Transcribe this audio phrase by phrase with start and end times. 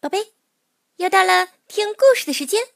[0.00, 0.32] 宝贝，
[0.98, 2.68] 又到了听故事的时间，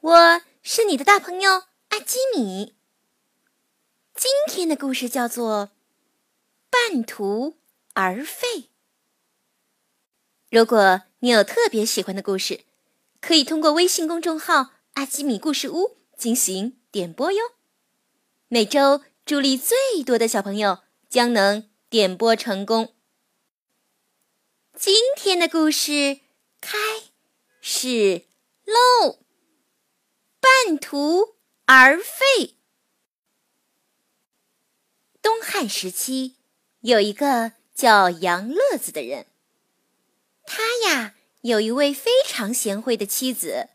[0.00, 2.74] 我是你的大朋友阿基米。
[4.14, 5.66] 今天的故事叫做
[6.70, 7.58] 《半途
[7.92, 8.46] 而废》。
[10.50, 12.64] 如果你有特别喜欢的故事，
[13.20, 17.42] 可以通过微信公众号“阿基米故事屋”进行点播哟。
[18.48, 20.78] 每周助力最多的小朋友
[21.10, 22.94] 将能点播成功。
[24.74, 26.20] 今天的故事。
[26.60, 26.78] 开
[27.60, 28.26] 始
[28.64, 29.18] 喽！
[30.40, 32.56] 半途而废。
[35.22, 36.36] 东汉时期，
[36.80, 39.26] 有一个叫杨乐子的人，
[40.44, 43.68] 他呀有一位非常贤惠的妻子。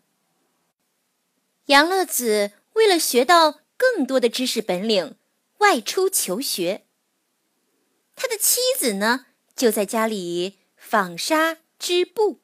[1.68, 5.18] 杨乐子为了学到更多的知识本领，
[5.60, 6.86] 外出求学。
[8.16, 12.43] 他的妻子呢，就在家里纺纱织布。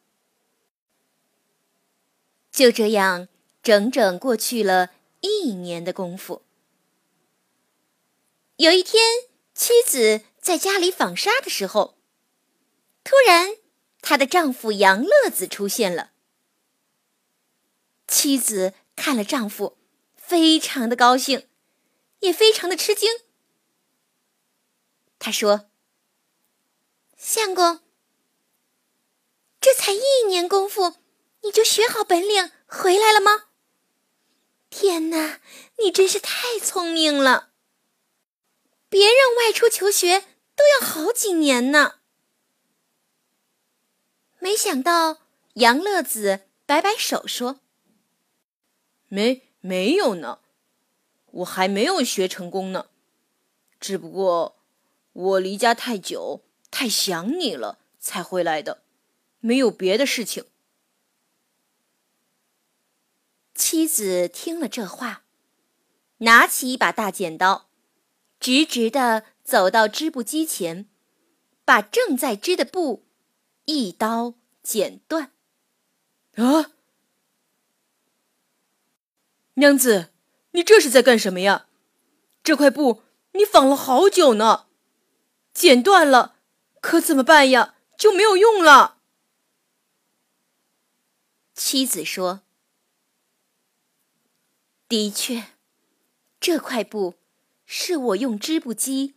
[2.59, 3.30] 就这样，
[3.64, 4.89] 整整过去了
[5.22, 6.44] 一年的功夫。
[8.58, 9.02] 有一天，
[9.53, 11.98] 妻子在家里纺纱的时候，
[13.06, 13.56] 突然，
[14.02, 16.11] 她的丈夫杨乐子出现了。
[18.09, 19.78] 妻子看了丈夫，
[20.17, 21.48] 非常的高兴，
[22.20, 23.09] 也非常的吃惊。
[25.17, 25.70] 她说
[27.16, 27.80] ：“相公，
[29.61, 30.95] 这才一年功夫。”
[31.42, 33.45] 你就学好本领回来了吗？
[34.70, 35.40] 天哪，
[35.80, 37.50] 你真是太聪明了！
[38.88, 40.20] 别人外出求学
[40.56, 41.95] 都要好几年呢。
[44.40, 45.20] 没想到
[45.56, 47.60] 杨乐子摆摆手说
[49.10, 50.40] ：“没没有呢，
[51.32, 52.88] 我还没有学成功呢。
[53.80, 54.60] 只不过
[55.14, 58.84] 我离家太久，太想你了，才回来的，
[59.40, 60.45] 没有别的事情。”
[63.72, 65.22] 妻子听了这话，
[66.17, 67.70] 拿起一把大剪刀，
[68.39, 70.89] 直直的走到织布机前，
[71.66, 73.05] 把正在织的布
[73.66, 74.33] 一刀
[74.64, 75.33] 剪断。
[76.33, 76.71] 啊，
[79.54, 80.10] 娘子，
[80.54, 81.67] 你这是在干什么呀？
[82.43, 84.66] 这块布你纺了好久呢，
[85.54, 86.38] 剪断了，
[86.82, 87.76] 可怎么办呀？
[87.95, 88.98] 就没有用了。
[91.54, 92.42] 妻子说。
[94.89, 95.50] 的确，
[96.39, 97.14] 这块布
[97.64, 99.14] 是我用织布机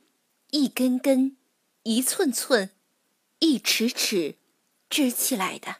[0.50, 1.38] 一根根、
[1.84, 2.70] 一寸寸、
[3.38, 4.36] 一尺尺
[4.90, 5.78] 织起来的。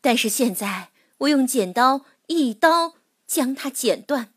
[0.00, 2.94] 但是现在我用剪刀一刀
[3.26, 4.32] 将它剪断，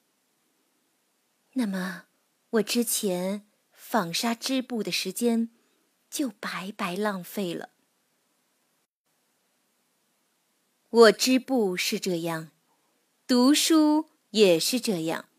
[1.53, 2.07] 那么
[2.49, 5.49] 我之前纺纱织布的时间
[6.09, 7.69] 就白白浪费了。
[10.89, 12.51] 我织布是这样。
[13.31, 15.29] 读书也是这样，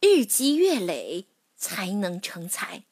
[0.00, 2.84] 日积月累才能成才。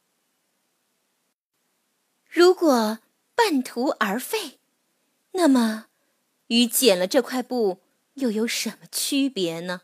[2.26, 3.00] 如果
[3.34, 4.58] 半途而废，
[5.32, 5.88] 那么
[6.47, 7.82] 与剪了这块布
[8.14, 9.82] 又有什么区别呢？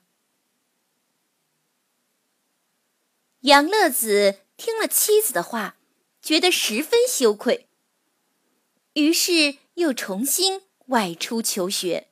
[3.41, 5.77] 杨乐子听了妻子的话，
[6.23, 7.69] 觉得十分羞愧，
[8.95, 12.08] 于是又重新外出求学。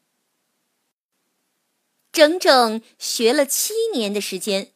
[2.16, 4.72] 整整学了七年的时间，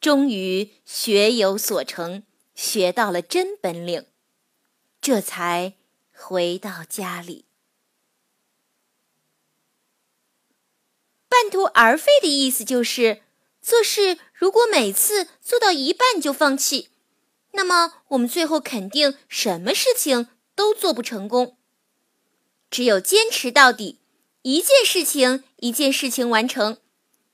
[0.00, 2.22] 终于学有所成，
[2.54, 4.06] 学到了真本领，
[5.00, 5.72] 这才
[6.12, 7.44] 回到家里。
[11.28, 13.22] 半途而废的意思就是，
[13.60, 16.90] 做事如果每次做到一半就放弃，
[17.54, 21.56] 那么我们最后肯定什么事情都做不成功。
[22.70, 23.98] 只有坚持到底。
[24.46, 26.80] 一件事情一件事情完成，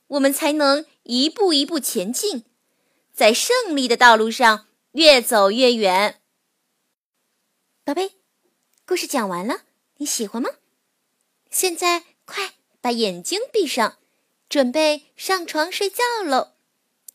[0.07, 2.47] 我们才能一步一步前进，
[3.13, 6.23] 在胜利的道路上越走越远。
[7.85, 8.13] 宝贝，
[8.87, 9.65] 故事讲完了，
[9.99, 10.49] 你喜欢吗？
[11.51, 13.99] 现在快把眼睛闭上，
[14.49, 16.55] 准备上床睡觉喽。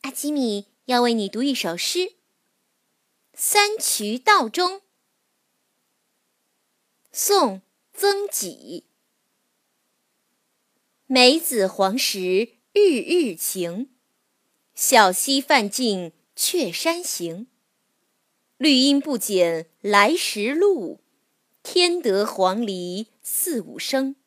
[0.01, 2.00] 阿基米要为你读一首诗，
[3.33, 4.73] 《三衢道中》，
[7.11, 7.55] 宋·
[7.95, 8.83] 曾几。
[11.09, 13.89] 梅子黄时日日晴，
[14.75, 17.48] 小溪泛尽却山行。
[18.57, 21.00] 绿阴不减来时路，
[21.63, 24.18] 添得黄鹂四五声。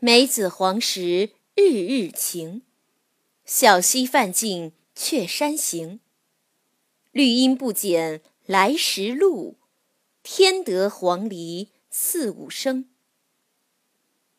[0.00, 2.60] 梅子黄时日日晴，
[3.46, 6.00] 小溪泛尽却山行。
[7.10, 9.56] 绿阴不减来时路，
[10.22, 12.90] 添得黄鹂四五声。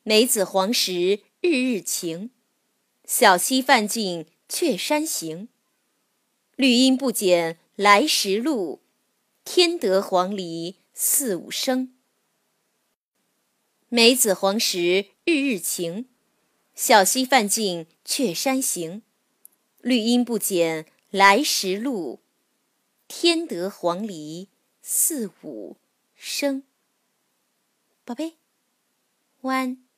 [0.09, 2.31] 梅子黄时日日晴，
[3.05, 5.49] 小溪泛尽却山行。
[6.55, 8.81] 绿阴不减来时路，
[9.45, 11.93] 添得黄鹂四五声。
[13.89, 16.09] 梅子黄时日日晴，
[16.73, 19.03] 小溪泛尽却山行。
[19.79, 22.21] 绿阴不减来时路，
[23.07, 24.47] 添得黄鹂
[24.81, 25.77] 四五
[26.15, 26.63] 声。
[28.03, 28.37] 宝贝，
[29.41, 29.88] 晚安。